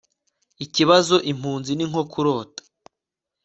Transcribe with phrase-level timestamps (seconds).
[0.65, 2.61] Ikibazo impunzi ni nko kurota